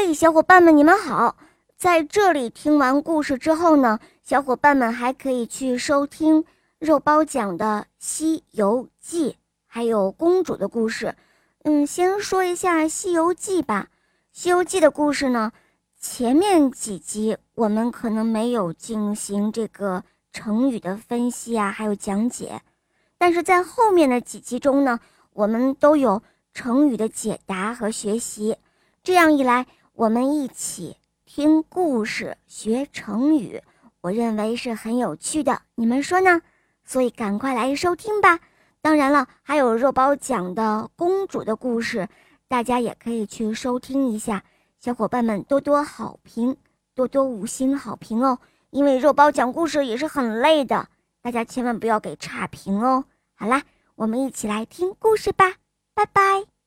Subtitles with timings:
[0.00, 1.36] 嘿，小伙伴们，你们好！
[1.76, 6.44] 在这里听完故事之后呢，小伙伴们还可以去收听
[6.78, 9.32] 肉包讲的《西游记》，
[9.66, 11.16] 还有公主的故事。
[11.64, 13.88] 嗯，先说一下《西游记》吧。
[14.30, 15.50] 《西游记》的故事呢，
[15.98, 22.62] 前面几集我们可能没有进行这个成语的分析啊，还有讲解，
[23.18, 25.00] 但是在后面的几集中呢，
[25.32, 26.22] 我们都有
[26.54, 28.56] 成语的解答和学习。
[29.02, 29.66] 这样一来，
[29.98, 30.96] 我们一起。
[31.26, 33.60] 听故事学成语，
[34.00, 36.40] 我认为是很有趣的，你们说呢？
[36.84, 38.38] 所以赶快来收听吧。
[38.80, 42.08] 当然了，还有肉包讲的公主的故事，
[42.46, 44.44] 大家也可以去收听一下。
[44.78, 46.56] 小伙伴们多多好评，
[46.94, 48.38] 多多五星好评哦。
[48.70, 50.88] 因为肉包讲故事也是很累的，
[51.20, 53.04] 大家千万不要给差评哦。
[53.34, 53.64] 好啦，
[53.96, 55.54] 我们一起来听故事吧，
[55.92, 56.57] 拜拜。